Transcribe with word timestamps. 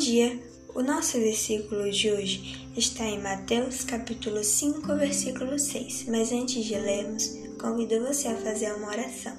dia, 0.00 0.42
o 0.74 0.82
nosso 0.82 1.18
versículo 1.18 1.90
de 1.90 2.10
hoje 2.10 2.66
está 2.74 3.04
em 3.04 3.20
Mateus 3.20 3.84
capítulo 3.84 4.42
5, 4.42 4.96
versículo 4.96 5.58
6. 5.58 6.06
Mas 6.08 6.32
antes 6.32 6.64
de 6.64 6.74
lermos, 6.74 7.28
convido 7.60 8.00
você 8.00 8.28
a 8.28 8.36
fazer 8.40 8.72
uma 8.72 8.88
oração. 8.88 9.36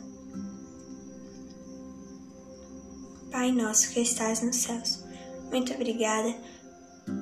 Pai 3.31 3.51
nosso 3.51 3.89
que 3.89 4.01
estás 4.01 4.43
nos 4.43 4.57
céus, 4.57 5.03
muito 5.51 5.73
obrigada 5.73 6.31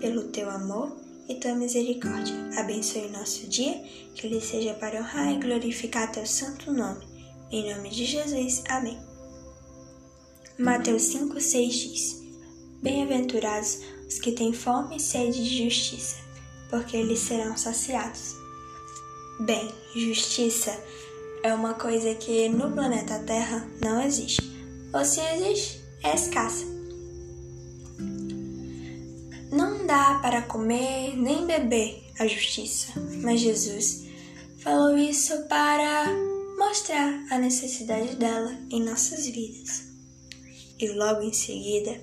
pelo 0.01 0.25
teu 0.25 0.49
amor 0.49 0.97
e 1.29 1.35
tua 1.35 1.55
misericórdia. 1.55 2.35
Abençoe 2.57 3.07
nosso 3.07 3.47
dia, 3.47 3.81
que 4.15 4.27
ele 4.27 4.41
seja 4.41 4.73
para 4.73 4.99
honrar 4.99 5.31
e 5.31 5.39
glorificar 5.39 6.11
teu 6.11 6.25
santo 6.25 6.73
nome. 6.73 7.07
Em 7.49 7.73
nome 7.73 7.89
de 7.89 8.03
Jesus. 8.03 8.63
Amém. 8.67 8.99
Mateus 10.57 11.03
5,6 11.03 11.69
diz: 11.69 12.18
Bem-aventurados 12.81 13.79
os 14.07 14.19
que 14.19 14.31
têm 14.31 14.53
fome 14.53 14.95
e 14.95 14.99
sede 14.99 15.43
de 15.43 15.65
justiça, 15.65 16.15
porque 16.69 16.95
eles 16.95 17.19
serão 17.19 17.57
saciados. 17.57 18.35
Bem, 19.41 19.69
justiça 19.93 20.71
é 21.43 21.53
uma 21.53 21.73
coisa 21.73 22.15
que 22.15 22.47
no 22.47 22.71
planeta 22.71 23.19
Terra 23.19 23.69
não 23.81 24.01
existe, 24.01 24.41
ou 24.93 25.03
se 25.03 25.19
existe, 25.19 25.81
é 26.03 26.15
escassa. 26.15 26.65
Não 29.51 29.85
dá 29.85 30.19
para 30.21 30.41
comer 30.43 31.17
nem 31.17 31.45
beber 31.45 32.03
a 32.17 32.27
justiça, 32.27 32.93
mas 33.21 33.41
Jesus 33.41 34.05
falou 34.59 34.97
isso 34.97 35.47
para 35.49 36.05
mostrar 36.57 37.25
a 37.29 37.37
necessidade 37.37 38.15
dela 38.15 38.55
em 38.69 38.83
nossas 38.83 39.25
vidas. 39.25 39.83
E 40.79 40.87
logo 40.89 41.21
em 41.21 41.33
seguida, 41.33 41.99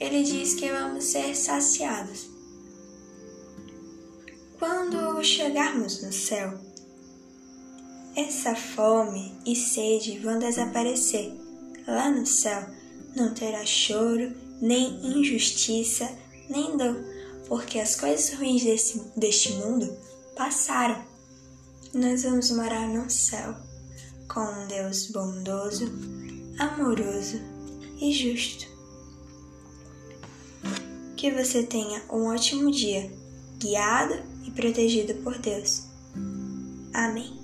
ele 0.00 0.22
diz 0.22 0.54
que 0.54 0.70
vamos 0.70 1.04
ser 1.04 1.34
saciados. 1.34 2.28
Quando 4.58 5.22
chegarmos 5.22 6.02
no 6.02 6.12
céu, 6.12 6.58
essa 8.16 8.54
fome 8.54 9.32
e 9.46 9.54
sede 9.54 10.18
vão 10.18 10.38
desaparecer. 10.38 11.32
Lá 11.86 12.10
no 12.10 12.26
céu 12.26 12.66
não 13.14 13.32
terá 13.34 13.64
choro, 13.64 14.32
nem 14.60 15.18
injustiça, 15.18 16.08
nem 16.48 16.76
dor, 16.76 16.96
porque 17.48 17.78
as 17.78 17.94
coisas 17.96 18.34
ruins 18.38 18.64
desse, 18.64 19.02
deste 19.16 19.52
mundo 19.52 19.96
passaram. 20.36 21.04
Nós 21.94 22.22
vamos 22.22 22.50
morar 22.50 22.88
no 22.88 23.08
céu 23.08 23.54
com 24.28 24.40
um 24.40 24.66
Deus 24.66 25.06
bondoso, 25.06 25.86
amoroso 26.58 27.40
e 28.00 28.12
justo. 28.12 28.77
Que 31.18 31.32
você 31.32 31.64
tenha 31.64 32.00
um 32.12 32.32
ótimo 32.32 32.70
dia, 32.70 33.10
guiado 33.58 34.14
e 34.46 34.52
protegido 34.52 35.14
por 35.14 35.36
Deus. 35.36 35.82
Amém. 36.94 37.36